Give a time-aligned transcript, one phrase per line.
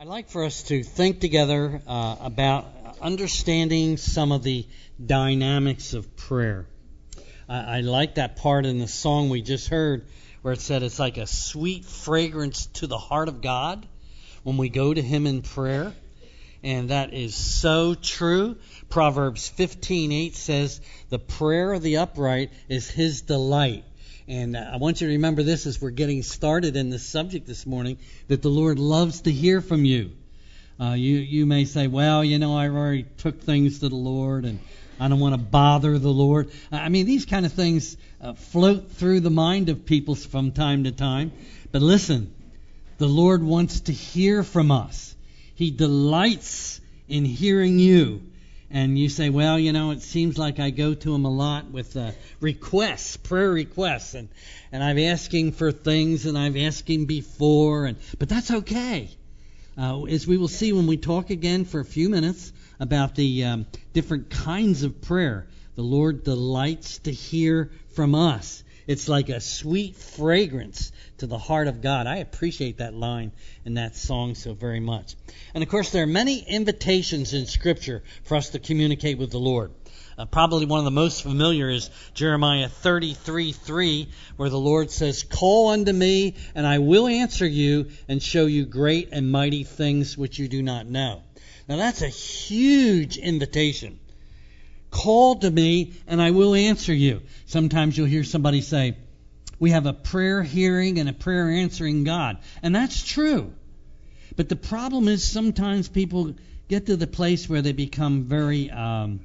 [0.00, 2.64] I'd like for us to think together uh, about
[3.02, 4.66] understanding some of the
[5.04, 6.64] dynamics of prayer.
[7.46, 10.06] I, I like that part in the song we just heard
[10.40, 13.86] where it said it's like a sweet fragrance to the heart of God
[14.42, 15.92] when we go to Him in prayer.
[16.62, 18.56] And that is so true.
[18.88, 20.80] Proverbs 15:8 says,
[21.10, 23.84] "The prayer of the upright is his delight."
[24.28, 27.66] And I want you to remember this as we're getting started in this subject this
[27.66, 27.98] morning
[28.28, 30.12] that the Lord loves to hear from you.
[30.80, 34.44] Uh, you you may say, well, you know, I already took things to the Lord,
[34.44, 34.60] and
[34.98, 36.50] I don't want to bother the Lord.
[36.72, 40.84] I mean, these kind of things uh, float through the mind of people from time
[40.84, 41.32] to time.
[41.72, 42.32] But listen,
[42.98, 45.14] the Lord wants to hear from us.
[45.54, 48.22] He delights in hearing you
[48.70, 51.70] and you say, well, you know, it seems like I go to him a lot
[51.70, 54.28] with uh, requests, prayer requests, and
[54.70, 59.10] and I'm asking for things, and I've asking before, and but that's okay.
[59.76, 63.44] Uh, as we will see when we talk again for a few minutes about the
[63.44, 68.62] um, different kinds of prayer, the Lord delights to hear from us.
[68.90, 72.08] It's like a sweet fragrance to the heart of God.
[72.08, 73.30] I appreciate that line
[73.64, 75.14] in that song so very much.
[75.54, 79.38] And of course, there are many invitations in Scripture for us to communicate with the
[79.38, 79.70] Lord.
[80.18, 85.68] Uh, probably one of the most familiar is Jeremiah 33:3, where the Lord says, "Call
[85.68, 90.40] unto me, and I will answer you, and show you great and mighty things which
[90.40, 91.22] you do not know."
[91.68, 94.00] Now that's a huge invitation.
[95.00, 97.22] Call to me, and I will answer you.
[97.46, 98.98] Sometimes you'll hear somebody say,
[99.58, 102.36] We have a prayer hearing and a prayer answering God.
[102.62, 103.50] And that's true.
[104.36, 106.34] But the problem is sometimes people
[106.68, 109.20] get to the place where they become very um,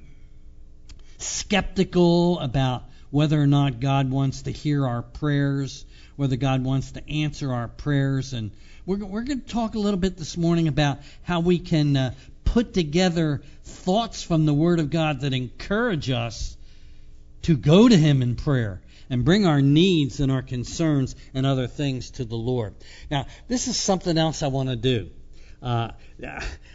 [1.17, 7.09] skeptical about whether or not God wants to hear our prayers, whether God wants to
[7.09, 8.31] answer our prayers.
[8.31, 8.51] And
[8.85, 12.13] we're, we're going to talk a little bit this morning about how we can uh,
[12.55, 16.55] put together thoughts from the Word of God that encourage us
[17.41, 18.79] to go to Him in prayer
[19.09, 22.73] and bring our needs and our concerns and other things to the Lord.
[23.11, 25.09] Now, this is something else I want to do.
[25.61, 25.89] Uh,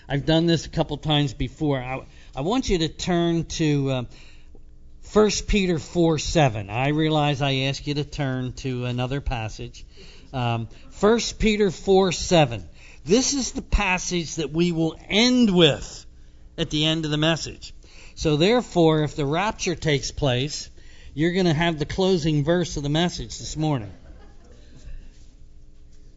[0.07, 1.79] I've done this a couple times before.
[1.79, 2.05] I,
[2.37, 4.03] I want you to turn to uh,
[5.15, 6.69] 1 Peter 4 7.
[6.69, 9.87] I realize I asked you to turn to another passage.
[10.35, 10.69] Um,
[11.01, 12.69] 1 Peter 4 7.
[13.05, 16.07] This is the passage that we will end with
[16.59, 17.73] at the end of the message.
[18.15, 20.69] So, therefore, if the rapture takes place,
[21.15, 23.91] you're going to have the closing verse of the message this morning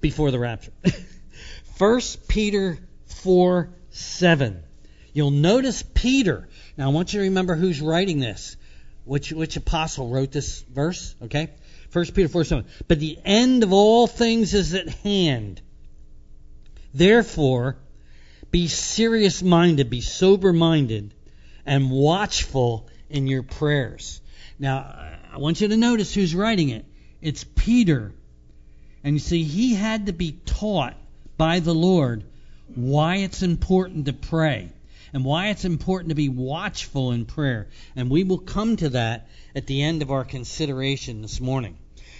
[0.01, 0.73] before the rapture.
[1.77, 4.63] 1 Peter 4 7.
[5.13, 6.47] You'll notice Peter.
[6.77, 8.57] Now, I want you to remember who's writing this.
[9.05, 11.15] Which, which apostle wrote this verse?
[11.23, 11.49] Okay?
[11.91, 12.65] 1 Peter 4 7.
[12.87, 15.61] But the end of all things is at hand.
[16.93, 17.77] Therefore,
[18.51, 21.13] be serious minded, be sober minded,
[21.65, 24.21] and watchful in your prayers.
[24.59, 24.77] Now,
[25.31, 26.85] I want you to notice who's writing it.
[27.21, 28.13] It's Peter.
[29.03, 30.95] And you see, he had to be taught
[31.37, 32.23] by the Lord
[32.75, 34.69] why it's important to pray
[35.13, 37.67] and why it's important to be watchful in prayer.
[37.95, 41.77] And we will come to that at the end of our consideration this morning.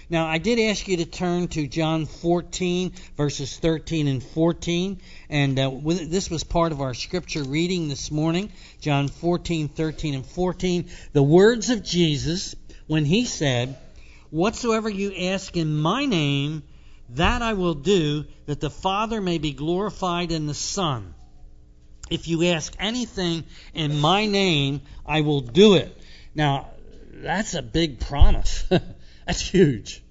[0.10, 5.00] Now, I did ask you to turn to John 14, verses 13 and 14,
[5.30, 8.52] and uh, this was part of our scripture reading this morning.
[8.82, 10.90] John 14, 13, and 14.
[11.14, 12.54] The words of Jesus
[12.88, 13.78] when he said,
[14.30, 16.64] Whatsoever you ask in my name,
[17.10, 21.14] that I will do, that the Father may be glorified in the Son.
[22.10, 25.98] If you ask anything in my name, I will do it.
[26.36, 26.72] Now,
[27.12, 28.66] that's a big promise.
[29.26, 30.04] that's huge.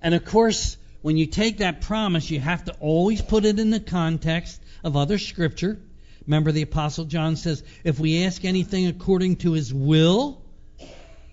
[0.00, 3.70] And of course, when you take that promise, you have to always put it in
[3.70, 5.78] the context of other scripture.
[6.26, 10.40] Remember, the Apostle John says, if we ask anything according to his will,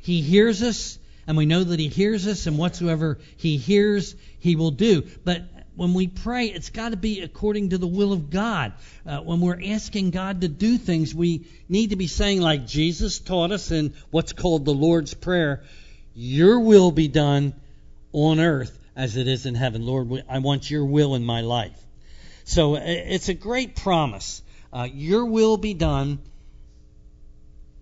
[0.02, 4.56] he hears us, and we know that he hears us, and whatsoever he hears, he
[4.56, 5.04] will do.
[5.24, 5.44] But
[5.76, 8.74] when we pray, it's got to be according to the will of God.
[9.06, 13.20] Uh, when we're asking God to do things, we need to be saying, like Jesus
[13.20, 15.64] taught us in what's called the Lord's Prayer,
[16.14, 17.54] Your will be done
[18.12, 19.86] on earth as it is in heaven.
[19.86, 21.80] Lord, I want your will in my life.
[22.44, 24.42] So it's a great promise.
[24.74, 26.20] Uh, your will be done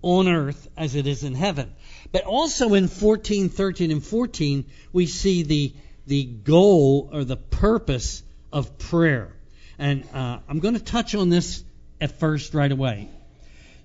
[0.01, 1.74] on earth as it is in heaven.
[2.12, 5.74] But also in 14, 13, and 14, we see the,
[6.06, 9.33] the goal or the purpose of prayer.
[9.79, 11.63] And uh, I'm going to touch on this
[12.00, 13.09] at first right away.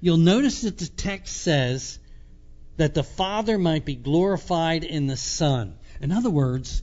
[0.01, 1.99] You'll notice that the text says
[2.77, 5.77] that the Father might be glorified in the Son.
[6.01, 6.83] In other words,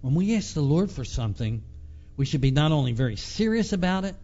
[0.00, 1.62] when we ask the Lord for something,
[2.16, 4.14] we should be not only very serious about it,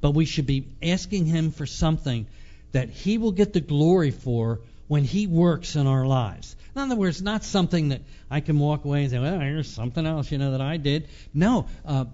[0.00, 2.26] but we should be asking Him for something
[2.72, 6.56] that He will get the glory for when He works in our lives.
[6.74, 8.00] In other words, not something that
[8.30, 11.08] I can walk away and say, well, here's something else, you know, that I did.
[11.34, 12.06] No, uh,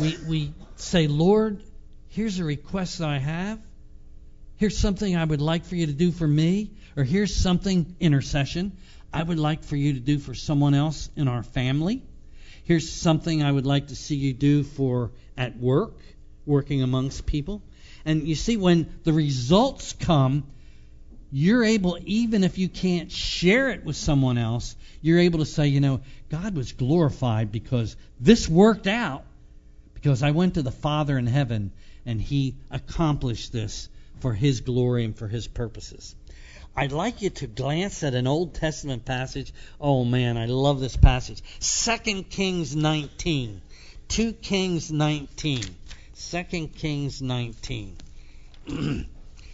[0.00, 1.62] we, we say, Lord,
[2.08, 3.60] here's a request that I have.
[4.56, 6.70] Here's something I would like for you to do for me.
[6.96, 8.72] Or here's something, intercession,
[9.12, 12.02] I would like for you to do for someone else in our family.
[12.64, 15.98] Here's something I would like to see you do for at work,
[16.46, 17.62] working amongst people.
[18.04, 20.44] And you see, when the results come,
[21.30, 25.68] you're able, even if you can't share it with someone else, you're able to say,
[25.68, 29.24] you know, God was glorified because this worked out
[29.94, 31.72] because I went to the Father in heaven
[32.04, 33.88] and He accomplished this
[34.20, 36.14] for His glory and for His purposes.
[36.74, 39.52] I'd like you to glance at an Old Testament passage.
[39.80, 41.42] Oh man, I love this passage.
[41.60, 43.60] 2 Kings 19.
[44.08, 45.64] 2 Kings 19.
[46.30, 47.96] 2 Kings 19.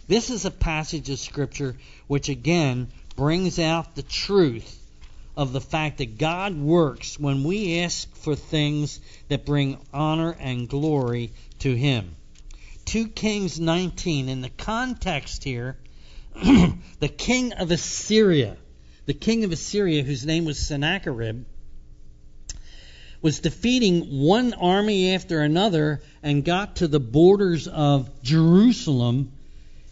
[0.09, 1.75] This is a passage of Scripture
[2.07, 4.79] which again brings out the truth
[5.37, 10.67] of the fact that God works when we ask for things that bring honor and
[10.67, 12.15] glory to Him.
[12.85, 15.77] 2 Kings 19, in the context here,
[16.99, 18.57] the king of Assyria,
[19.05, 21.45] the king of Assyria, whose name was Sennacherib,
[23.21, 29.33] was defeating one army after another and got to the borders of Jerusalem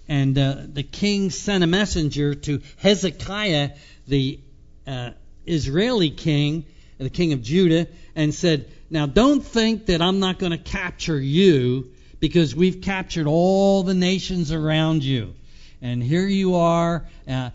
[0.07, 3.71] and uh, the king sent a messenger to Hezekiah,
[4.07, 4.39] the
[4.85, 5.11] uh,
[5.45, 6.65] Israeli king,
[6.97, 11.19] the king of Judah, and said, Now don't think that I'm not going to capture
[11.19, 15.35] you because we've captured all the nations around you.
[15.81, 17.51] And here you are uh,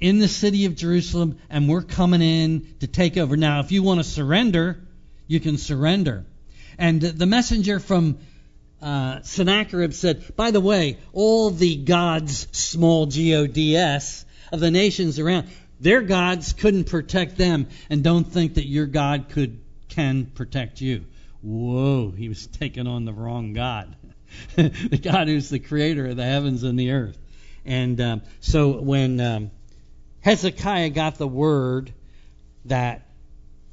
[0.00, 3.36] in the city of Jerusalem, and we're coming in to take over.
[3.36, 4.80] Now, if you want to surrender,
[5.26, 6.24] you can surrender.
[6.78, 8.18] And the messenger from
[8.82, 14.60] uh, Sennacherib said, By the way, all the gods, small G O D S, of
[14.60, 15.48] the nations around,
[15.80, 21.04] their gods couldn't protect them, and don't think that your God could can protect you.
[21.42, 23.94] Whoa, he was taking on the wrong God.
[24.56, 27.18] the God who's the creator of the heavens and the earth.
[27.64, 29.50] And um, so when um,
[30.20, 31.92] Hezekiah got the word
[32.66, 33.06] that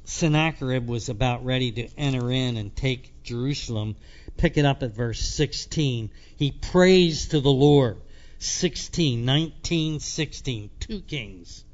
[0.04, 3.96] Sennacherib was about ready to enter in and take Jerusalem,
[4.36, 6.10] pick it up at verse 16.
[6.36, 8.00] He prays to the Lord.
[8.38, 10.70] 16, 19, 16.
[10.80, 11.64] Two kings.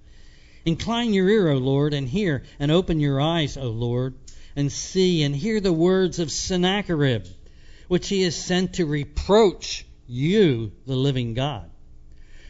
[0.65, 4.15] Incline your ear, O Lord, and hear, and open your eyes, O Lord,
[4.57, 7.25] and see, and hear the words of Sennacherib,
[7.87, 11.71] which he has sent to reproach you, the living God.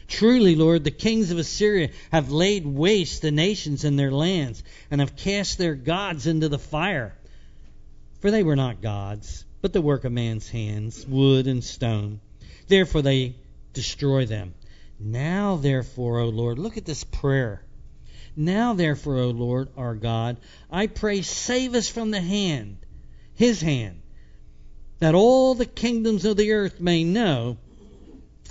[0.07, 5.01] Truly, Lord, the kings of Assyria have laid waste the nations and their lands, and
[5.01, 7.17] have cast their gods into the fire.
[8.21, 12.21] For they were not gods, but the work of man's hands, wood and stone.
[12.67, 13.35] Therefore they
[13.73, 14.53] destroy them.
[14.99, 17.61] Now, therefore, O Lord, look at this prayer.
[18.35, 20.37] Now, therefore, O Lord, our God,
[20.71, 22.77] I pray, save us from the hand,
[23.35, 24.01] his hand,
[24.99, 27.57] that all the kingdoms of the earth may know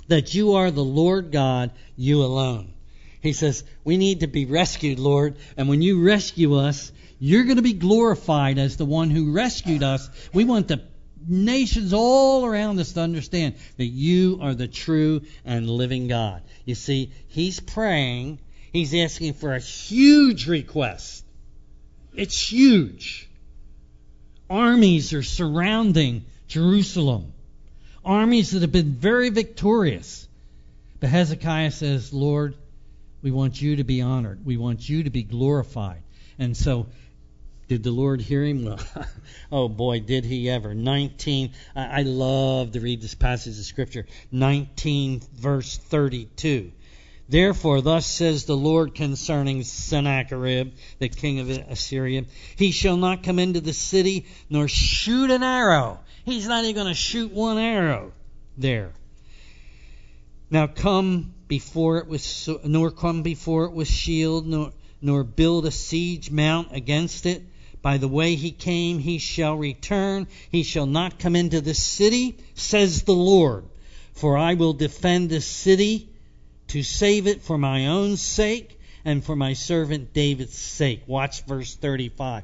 [0.07, 2.73] that you are the Lord God, you alone.
[3.21, 7.57] He says, We need to be rescued, Lord, and when you rescue us, you're going
[7.57, 10.09] to be glorified as the one who rescued us.
[10.33, 10.83] We want the
[11.27, 16.43] nations all around us to understand that you are the true and living God.
[16.65, 18.39] You see, he's praying,
[18.71, 21.25] he's asking for a huge request.
[22.13, 23.29] It's huge.
[24.49, 27.33] Armies are surrounding Jerusalem,
[28.07, 30.27] armies that have been very victorious.
[30.99, 32.55] But Hezekiah says, Lord,
[33.21, 34.45] we want you to be honored.
[34.45, 36.01] We want you to be glorified.
[36.39, 36.87] And so
[37.67, 38.65] did the Lord hear him?
[38.65, 38.79] Well,
[39.51, 40.73] oh boy, did he ever.
[40.73, 44.05] 19, I, I love to read this passage of Scripture.
[44.31, 46.71] 19, verse 32.
[47.29, 52.23] Therefore, thus says the Lord concerning Sennacherib, the king of Assyria,
[52.55, 55.99] he shall not come into the city nor shoot an arrow.
[56.27, 58.11] He's not even going to shoot one arrow
[58.57, 58.91] there.
[60.49, 65.71] Now come before it was, nor come before it with shield, nor, nor build a
[65.71, 67.41] siege mount against it
[67.81, 70.27] by the way he came, he shall return.
[70.51, 73.63] He shall not come into the city, says the Lord.
[74.13, 76.09] For I will defend this city
[76.67, 81.03] to save it for my own sake and for my servant David's sake.
[81.07, 82.43] Watch verse 35.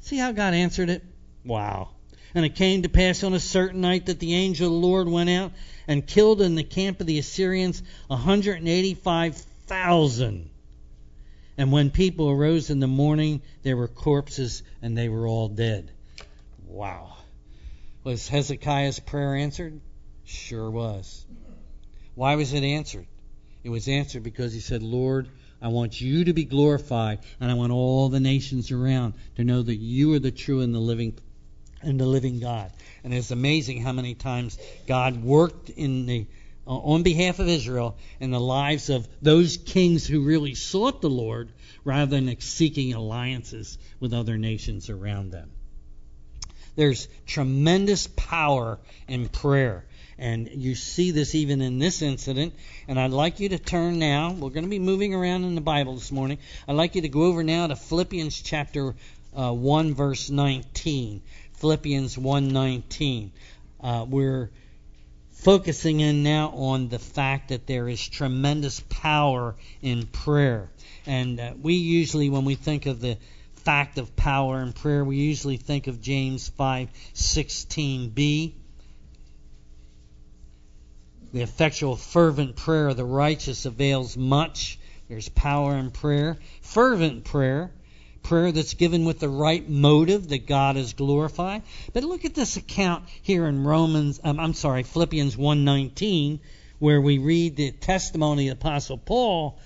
[0.00, 1.02] See how God answered it?
[1.44, 1.90] Wow.
[2.34, 5.08] And it came to pass on a certain night that the angel of the Lord
[5.08, 5.52] went out
[5.86, 10.50] and killed in the camp of the Assyrians 185,000
[11.56, 15.90] and when people arose in the morning, there were corpses and they were all dead.
[16.66, 17.16] Wow.
[18.02, 19.80] Was Hezekiah's prayer answered?
[20.24, 21.24] Sure was.
[22.14, 23.06] Why was it answered?
[23.62, 25.28] It was answered because he said, Lord,
[25.62, 29.62] I want you to be glorified, and I want all the nations around to know
[29.62, 31.16] that you are the true and the living
[31.84, 32.70] and the living God.
[33.02, 36.26] And it's amazing how many times God worked in the
[36.66, 41.10] uh, on behalf of Israel in the lives of those kings who really sought the
[41.10, 41.50] Lord
[41.84, 45.50] rather than seeking alliances with other nations around them.
[46.76, 49.84] There's tremendous power in prayer.
[50.16, 52.54] And you see this even in this incident.
[52.88, 54.32] And I'd like you to turn now.
[54.32, 56.38] We're going to be moving around in the Bible this morning.
[56.66, 58.94] I'd like you to go over now to Philippians chapter
[59.36, 61.22] uh, 1, verse 19.
[61.56, 63.30] Philippians 1:19.
[63.80, 64.50] Uh, we're
[65.32, 70.70] focusing in now on the fact that there is tremendous power in prayer.
[71.06, 73.18] And uh, we usually, when we think of the
[73.56, 78.54] fact of power in prayer, we usually think of James 5:16b.
[81.32, 84.78] The effectual, fervent prayer of the righteous avails much.
[85.08, 86.38] There's power in prayer.
[86.62, 87.72] Fervent prayer
[88.24, 91.62] prayer that's given with the right motive that God is glorified.
[91.92, 96.40] But look at this account here in Romans, um, I'm sorry, Philippians 1:19,
[96.78, 99.58] where we read the testimony of the Apostle Paul,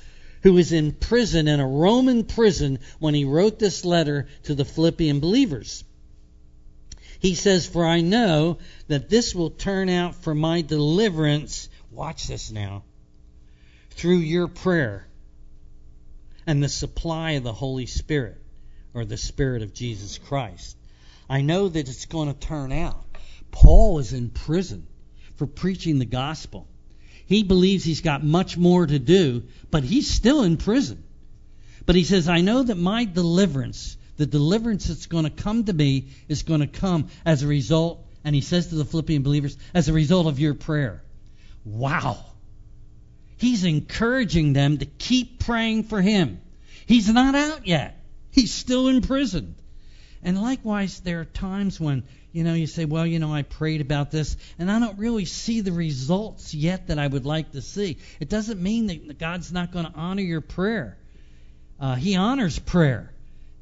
[0.43, 4.65] who was in prison in a Roman prison when he wrote this letter to the
[4.65, 5.85] Philippian believers.
[7.21, 12.51] He says, "For I know that this will turn out for my deliverance." Watch this
[12.51, 12.83] now.
[13.91, 15.07] Through your prayer
[16.47, 18.41] and the supply of the Holy Spirit
[18.95, 20.77] or the Spirit of Jesus Christ.
[21.29, 23.05] I know that it's going to turn out.
[23.51, 24.87] Paul is in prison
[25.37, 26.67] for preaching the gospel.
[27.27, 31.05] He believes he's got much more to do, but he's still in prison.
[31.85, 35.73] But he says, I know that my deliverance, the deliverance that's going to come to
[35.73, 39.57] me, is going to come as a result, and he says to the Philippian believers,
[39.75, 41.03] as a result of your prayer.
[41.65, 42.25] Wow.
[43.37, 46.41] He's encouraging them to keep praying for him.
[46.87, 47.98] He's not out yet.
[48.31, 49.55] He's still in prison.
[50.23, 53.81] And likewise, there are times when, you know, you say, well, you know, I prayed
[53.81, 57.63] about this, and I don't really see the results yet that I would like to
[57.63, 57.99] see.
[58.19, 60.97] It doesn't mean that God's not going to honor your prayer.
[61.79, 63.13] Uh, he honors prayer.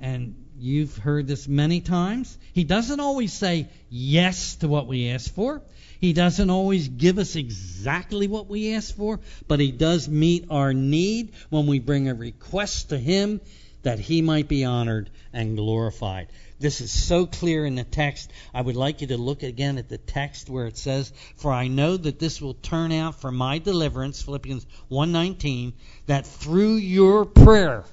[0.01, 2.37] And you've heard this many times.
[2.53, 5.63] He doesn't always say yes to what we ask for.
[6.01, 10.75] He doesn't always give us exactly what we ask for, but He does meet our
[10.75, 13.41] need when we bring a request to Him
[13.87, 16.27] that he might be honored and glorified.
[16.59, 18.33] This is so clear in the text.
[18.53, 21.69] I would like you to look again at the text where it says, "For I
[21.69, 25.73] know that this will turn out for my deliverance," Philippians 1:19,
[26.07, 27.85] that through your prayer,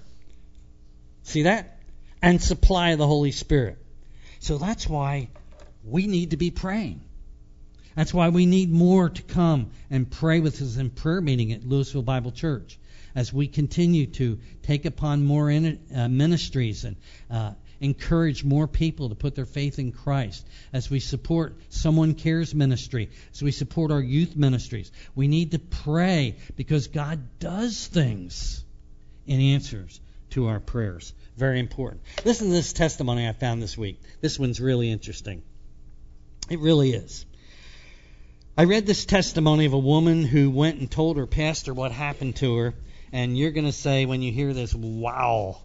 [1.21, 1.77] see that?
[2.23, 3.77] And supply of the Holy Spirit.
[4.39, 5.29] So that's why
[5.83, 7.01] we need to be praying.
[7.95, 11.61] That's why we need more to come and pray with us in prayer meeting at
[11.61, 12.79] Lewisville Bible Church
[13.15, 16.95] as we continue to take upon more in, uh, ministries and
[17.29, 22.55] uh, encourage more people to put their faith in Christ, as we support Someone Cares
[22.55, 24.91] ministry, as we support our youth ministries.
[25.15, 28.63] We need to pray because God does things
[29.27, 29.99] in answers
[30.31, 31.13] to our prayers.
[31.37, 32.01] Very important.
[32.25, 33.99] Listen to this testimony I found this week.
[34.21, 35.43] This one's really interesting.
[36.49, 37.25] It really is.
[38.57, 42.35] I read this testimony of a woman who went and told her pastor what happened
[42.37, 42.73] to her
[43.13, 45.59] and you're going to say when you hear this, wow.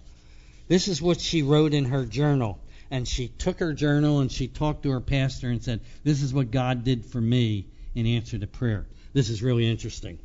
[0.68, 2.60] This is what she wrote in her journal.
[2.90, 6.32] And she took her journal and she talked to her pastor and said, This is
[6.32, 8.86] what God did for me in answer to prayer.
[9.14, 10.18] This is really interesting.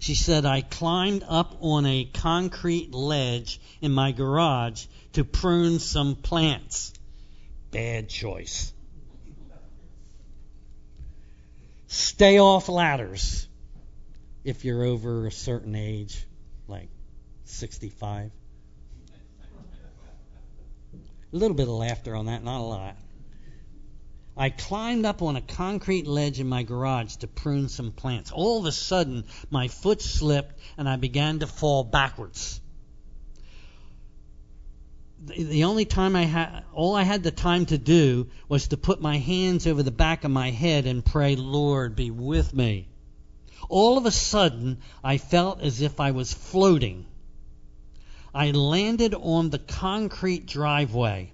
[0.00, 6.16] She said, I climbed up on a concrete ledge in my garage to prune some
[6.16, 6.92] plants.
[7.70, 8.72] Bad choice.
[11.86, 13.46] Stay off ladders
[14.46, 16.24] if you're over a certain age,
[16.68, 16.88] like
[17.46, 18.30] 65.
[21.32, 22.96] A little bit of laughter on that, not a lot.
[24.36, 28.30] I climbed up on a concrete ledge in my garage to prune some plants.
[28.30, 32.60] All of a sudden, my foot slipped and I began to fall backwards.
[35.24, 39.00] The only time I had, all I had the time to do was to put
[39.00, 42.86] my hands over the back of my head and pray, Lord, be with me
[43.68, 47.06] all of a sudden, I felt as if I was floating.
[48.34, 51.32] I landed on the concrete driveway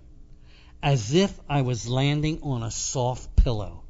[0.83, 3.83] as if I was landing on a soft pillow.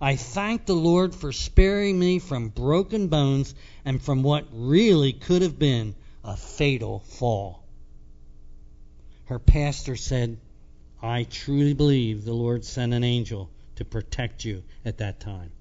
[0.00, 3.54] I thanked the Lord for sparing me from broken bones
[3.84, 7.64] and from what really could have been a fatal fall.
[9.26, 10.38] Her pastor said,
[11.02, 15.52] I truly believe the Lord sent an angel to protect you at that time.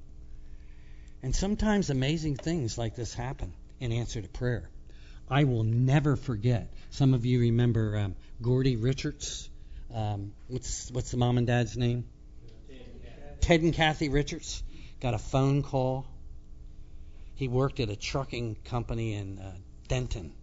[1.24, 4.70] And sometimes amazing things like this happen in answer to prayer.
[5.30, 6.68] I will never forget.
[6.90, 9.50] Some of you remember um, Gordy Richards.
[9.94, 12.04] Um, what's what's the mom and dad's name?
[13.40, 14.62] Ted and Kathy Richards
[15.00, 16.06] got a phone call.
[17.36, 19.54] He worked at a trucking company in uh,
[19.88, 20.34] Denton,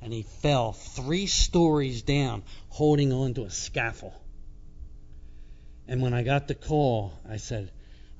[0.00, 4.14] and he fell three stories down, holding onto a scaffold.
[5.88, 7.70] And when I got the call, I said,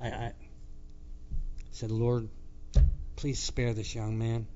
[0.01, 0.33] I, I
[1.79, 2.27] said, Lord,
[3.15, 4.47] please spare this young man.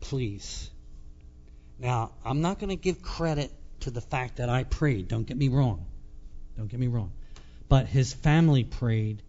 [0.00, 0.70] Please.
[1.78, 5.08] Now, I'm not going to give credit to the fact that I prayed.
[5.08, 5.86] Don't get me wrong.
[6.58, 7.12] Don't get me wrong.
[7.70, 9.22] But his family prayed.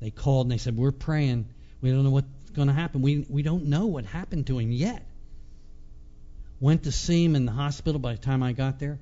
[0.00, 1.46] They called and they said, We're praying.
[1.82, 3.02] We don't know what's going to happen.
[3.02, 5.04] We, we don't know what happened to him yet.
[6.60, 9.00] Went to see him in the hospital by the time I got there,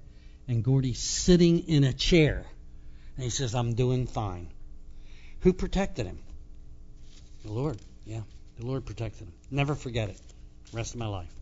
[0.49, 2.45] and Gordy's sitting in a chair.
[3.15, 4.49] And he says, I'm doing fine.
[5.43, 6.19] Who protected him?
[7.47, 7.79] The Lord.
[8.05, 8.23] Yeah,
[8.59, 9.33] the Lord protected him.
[9.53, 10.21] Never forget it.
[10.73, 11.33] Rest of my life.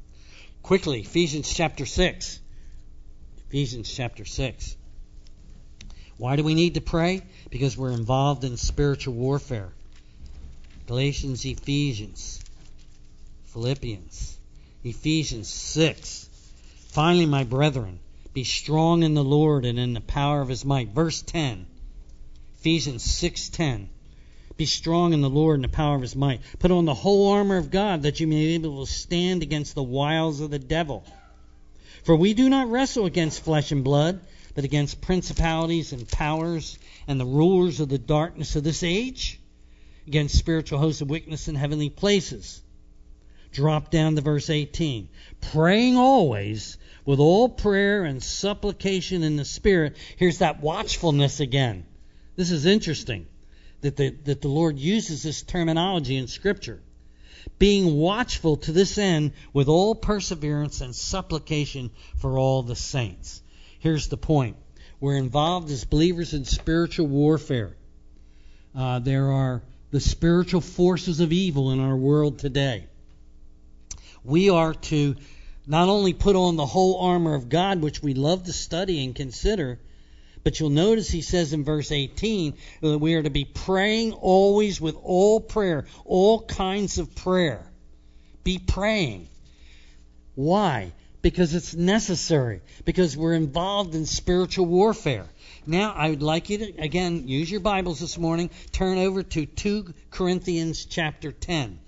[0.63, 2.41] Quickly, Ephesians chapter 6.
[3.49, 4.77] Ephesians chapter 6.
[6.19, 7.23] Why do we need to pray?
[7.49, 9.73] Because we're involved in spiritual warfare.
[10.87, 12.45] Galatians, Ephesians,
[13.47, 14.37] Philippians,
[14.85, 16.29] Ephesians 6.
[16.89, 17.99] Finally, my brethren,
[18.35, 20.89] be strong in the Lord and in the power of his might.
[20.89, 21.65] Verse 10.
[22.59, 23.89] Ephesians 6:10.
[24.57, 26.41] Be strong in the Lord and the power of his might.
[26.61, 29.75] Put on the whole armor of God that you may be able to stand against
[29.75, 31.05] the wiles of the devil.
[32.05, 34.21] For we do not wrestle against flesh and blood,
[34.55, 39.41] but against principalities and powers and the rulers of the darkness of this age,
[40.07, 42.63] against spiritual hosts of wickedness in heavenly places.
[43.51, 45.09] Drop down to verse 18.
[45.53, 49.97] Praying always with all prayer and supplication in the Spirit.
[50.17, 51.87] Here's that watchfulness again.
[52.37, 53.27] This is interesting
[53.85, 56.81] that the, that the Lord uses this terminology in Scripture.
[57.59, 63.43] Being watchful to this end with all perseverance and supplication for all the saints.
[63.81, 64.57] Here's the point
[65.01, 67.77] we're involved as believers in spiritual warfare.
[68.75, 72.87] Uh, there are the spiritual forces of evil in our world today.
[74.25, 75.15] We are to
[75.67, 79.15] not only put on the whole armor of God, which we love to study and
[79.15, 79.79] consider,
[80.45, 84.81] but you'll notice he says in verse 18 that we are to be praying always
[84.81, 87.67] with all prayer, all kinds of prayer.
[88.45, 89.29] Be praying.
[90.35, 90.93] Why?
[91.25, 95.25] because it's necessary, because we're involved in spiritual warfare.
[95.67, 99.47] Now, I would like you to, again, use your Bibles this morning, turn over to
[99.47, 101.79] 2 Corinthians chapter 10.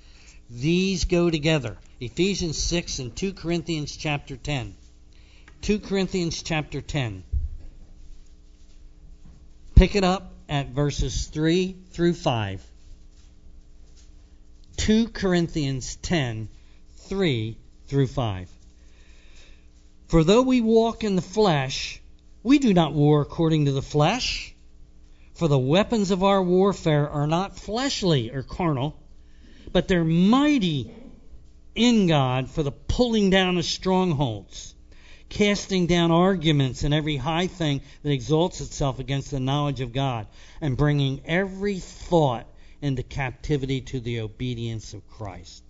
[0.49, 4.75] These go together Ephesians 6 and 2 Corinthians chapter 10.
[5.61, 7.23] 2 Corinthians chapter 10.
[9.76, 12.64] Pick it up at verses 3 through 5.
[14.78, 16.48] 2 Corinthians 10,
[16.96, 18.48] 3 through 5.
[20.08, 22.00] For though we walk in the flesh,
[22.42, 24.54] we do not war according to the flesh.
[25.34, 28.98] For the weapons of our warfare are not fleshly or carnal,
[29.72, 30.90] but they're mighty
[31.74, 34.74] in God for the pulling down of strongholds,
[35.28, 40.26] casting down arguments and every high thing that exalts itself against the knowledge of God,
[40.60, 42.46] and bringing every thought
[42.80, 45.62] into captivity to the obedience of Christ.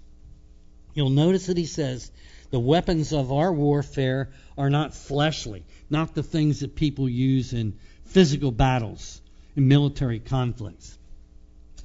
[0.95, 2.11] You'll notice that he says,
[2.51, 7.79] the weapons of our warfare are not fleshly, not the things that people use in
[8.05, 9.21] physical battles,
[9.57, 10.97] in military conflicts.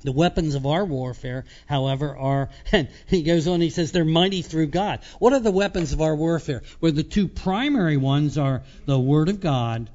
[0.04, 4.42] The weapons of our warfare, however, are, and he goes on, he says, they're mighty
[4.42, 5.00] through God.
[5.20, 6.64] What are the weapons of our warfare?
[6.80, 9.90] Well, the two primary ones are the Word of God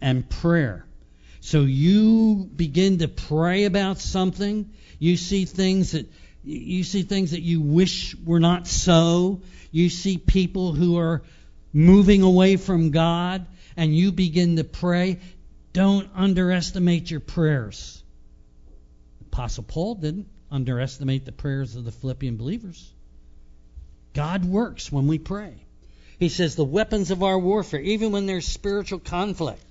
[0.00, 0.84] and prayer.
[1.40, 6.06] So you begin to pray about something, you see things that
[6.44, 9.42] you see things that you wish were not so.
[9.70, 11.22] You see people who are
[11.72, 15.20] moving away from God, and you begin to pray.
[15.72, 18.01] Don't underestimate your prayers.
[19.32, 22.92] Apostle Paul didn't underestimate the prayers of the Philippian believers.
[24.12, 25.54] God works when we pray.
[26.18, 29.64] He says the weapons of our warfare, even when there's spiritual conflict,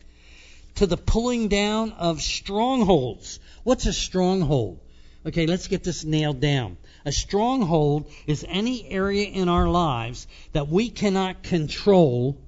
[0.76, 3.39] to the pulling down of strongholds.
[3.63, 4.80] What's a stronghold?
[5.28, 6.78] Okay, let's get this nailed down.
[7.06, 12.41] A stronghold is any area in our lives that we cannot control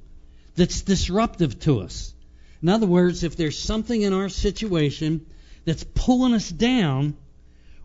[0.56, 2.12] that's disruptive to us.
[2.64, 5.28] In other words, if there's something in our situation
[5.66, 7.16] that's pulling us down,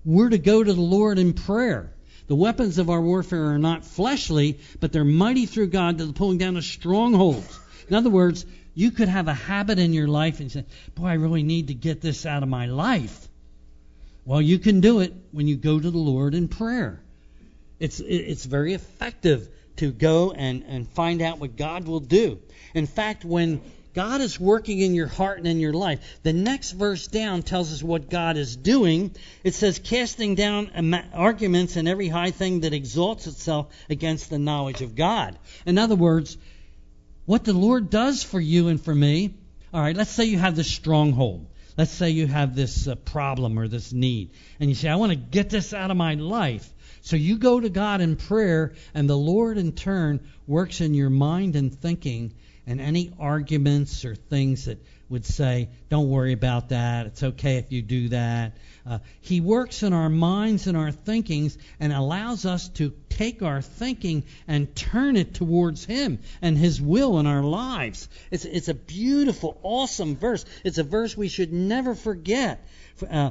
[0.05, 1.93] we're to go to the Lord in prayer.
[2.27, 6.12] The weapons of our warfare are not fleshly, but they're mighty through God to the
[6.12, 7.59] pulling down of strongholds.
[7.88, 8.45] In other words,
[8.79, 10.64] You could have a habit in your life and say,
[10.95, 13.27] Boy, I really need to get this out of my life.
[14.25, 17.01] Well, you can do it when you go to the Lord in prayer.
[17.81, 22.38] It's, it's very effective to go and, and find out what God will do.
[22.73, 23.62] In fact, when
[23.98, 26.20] God is working in your heart and in your life.
[26.22, 29.16] The next verse down tells us what God is doing.
[29.42, 34.82] It says, casting down arguments and every high thing that exalts itself against the knowledge
[34.82, 35.37] of God.
[35.66, 36.38] In other words,
[37.26, 39.34] what the Lord does for you and for me.
[39.74, 41.48] All right, let's say you have this stronghold.
[41.76, 44.30] Let's say you have this uh, problem or this need,
[44.61, 46.72] and you say, I want to get this out of my life.
[47.00, 51.11] So you go to God in prayer, and the Lord in turn works in your
[51.11, 52.34] mind and thinking
[52.68, 54.78] and any arguments or things that
[55.09, 58.59] would say, don't worry about that, it's okay if you do that.
[58.87, 63.62] Uh, he works in our minds and our thinkings and allows us to take our
[63.62, 68.07] thinking and turn it towards Him and His will in our lives.
[68.31, 70.44] It's, it's a beautiful, awesome verse.
[70.62, 72.66] It's a verse we should never forget.
[73.11, 73.31] Uh,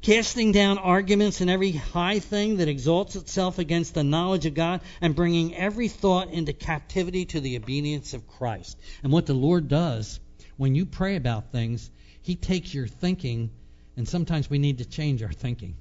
[0.00, 4.80] casting down arguments and every high thing that exalts itself against the knowledge of God,
[5.00, 8.78] and bringing every thought into captivity to the obedience of Christ.
[9.02, 10.20] And what the Lord does
[10.56, 11.90] when you pray about things,
[12.22, 13.50] He takes your thinking,
[13.96, 15.76] and sometimes we need to change our thinking.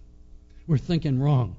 [0.67, 1.55] We're thinking wrong.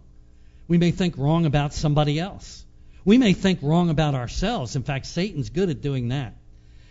[0.66, 2.64] We may think wrong about somebody else.
[3.04, 4.76] We may think wrong about ourselves.
[4.76, 6.34] In fact, Satan's good at doing that.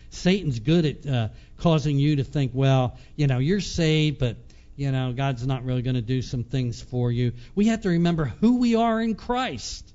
[0.09, 1.27] Satan's good at uh,
[1.59, 4.37] causing you to think, well, you know, you're saved, but
[4.77, 7.33] you know, God's not really going to do some things for you.
[7.55, 9.91] We have to remember who we are in Christ.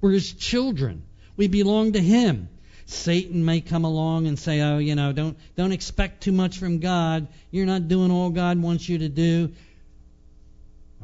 [0.00, 1.04] We're His children.
[1.36, 2.48] We belong to Him.
[2.86, 6.80] Satan may come along and say, "Oh, you know, don't don't expect too much from
[6.80, 7.28] God.
[7.52, 9.52] You're not doing all God wants you to do."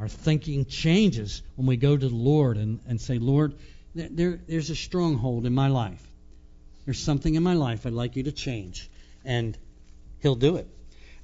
[0.00, 3.55] Our thinking changes when we go to the Lord and, and say, "Lord,
[3.94, 6.02] there, there's a stronghold in my life.
[6.85, 8.90] There's something in my life I'd like you to change,"
[9.24, 9.57] and
[10.20, 10.66] He'll do it.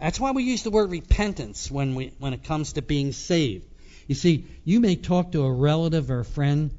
[0.02, 3.64] That's why we use the word repentance when we when it comes to being saved.
[4.08, 6.72] You see, you may talk to a relative or a friend,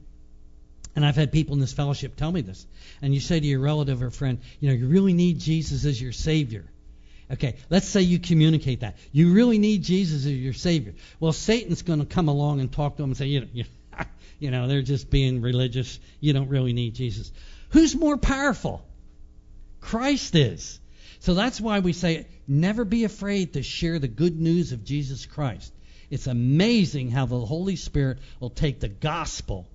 [0.94, 2.68] and I've had people in this fellowship tell me this,
[3.02, 6.02] and you say to your relative or friend, you know, you really need Jesus as
[6.02, 6.66] your Savior.
[7.32, 8.98] Okay, let's say you communicate that.
[9.14, 10.94] You really need Jesus as your Savior.
[11.22, 13.64] Well, Satan's going to come along and talk to them and say, you know, you,
[14.40, 15.98] you know, they're just being religious.
[16.20, 17.32] You don't really need Jesus.
[17.70, 18.86] Who's more powerful?
[19.80, 20.82] Christ is.
[21.24, 25.26] So that's why we say never be afraid to share the good news of Jesus
[25.26, 25.74] Christ.
[26.10, 29.66] It's amazing how the Holy Spirit will take the gospel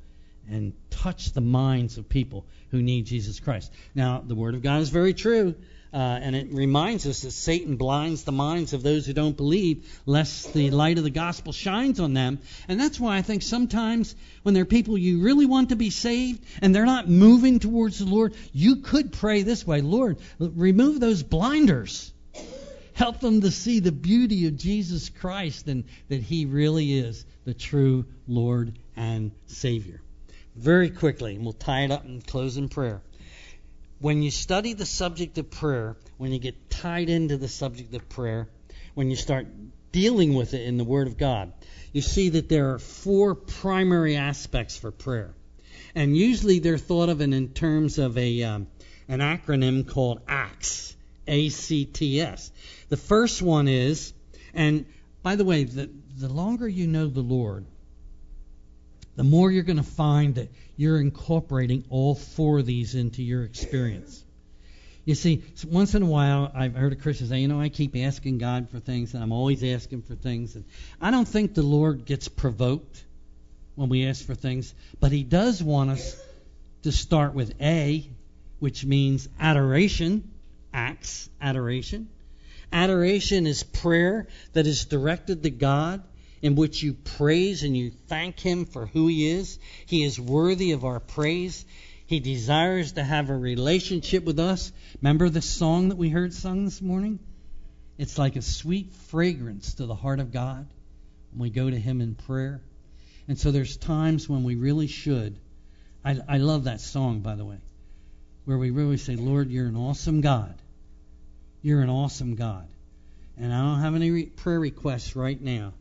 [0.46, 3.72] and touch the minds of people who need Jesus Christ.
[3.94, 5.54] Now, the Word of God is very true.
[5.92, 10.00] Uh, and it reminds us that Satan blinds the minds of those who don't believe,
[10.04, 12.40] lest the light of the gospel shines on them.
[12.68, 15.88] And that's why I think sometimes when there are people you really want to be
[15.88, 21.00] saved and they're not moving towards the Lord, you could pray this way Lord, remove
[21.00, 22.12] those blinders.
[22.92, 27.54] Help them to see the beauty of Jesus Christ and that He really is the
[27.54, 30.02] true Lord and Savior.
[30.56, 33.00] Very quickly, and we'll tie it up and close in prayer
[34.00, 38.08] when you study the subject of prayer, when you get tied into the subject of
[38.08, 38.48] prayer,
[38.94, 39.46] when you start
[39.92, 41.52] dealing with it in the Word of God,
[41.92, 45.34] you see that there are four primary aspects for prayer.
[45.94, 48.66] And usually they're thought of in, in terms of a um,
[49.08, 50.96] an acronym called ACTS.
[51.30, 52.50] A C T S.
[52.88, 54.14] The first one is,
[54.54, 54.86] and
[55.22, 57.66] by the way, the, the longer you know the Lord,
[59.18, 63.42] the more you're going to find that you're incorporating all four of these into your
[63.42, 64.24] experience.
[65.04, 67.96] You see, once in a while, I've heard a Christian say, you know, I keep
[67.96, 70.54] asking God for things, and I'm always asking for things.
[70.54, 70.64] And
[71.00, 73.04] I don't think the Lord gets provoked
[73.74, 76.16] when we ask for things, but He does want us
[76.84, 78.08] to start with A,
[78.60, 80.30] which means adoration,
[80.72, 82.08] acts, adoration.
[82.72, 86.04] Adoration is prayer that is directed to God
[86.42, 89.58] in which you praise and you thank Him for who He is.
[89.86, 91.64] He is worthy of our praise.
[92.06, 94.72] He desires to have a relationship with us.
[95.02, 97.18] Remember the song that we heard sung this morning?
[97.98, 100.66] It's like a sweet fragrance to the heart of God
[101.32, 102.62] when we go to Him in prayer.
[103.26, 105.38] And so there's times when we really should.
[106.04, 107.58] I, I love that song, by the way,
[108.46, 110.54] where we really say, Lord, you're an awesome God.
[111.60, 112.66] You're an awesome God.
[113.36, 115.74] And I don't have any re- prayer requests right now.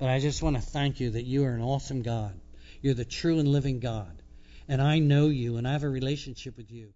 [0.00, 2.32] But I just want to thank you that you are an awesome God.
[2.80, 4.22] You're the true and living God.
[4.66, 6.94] And I know you, and I have a relationship with you.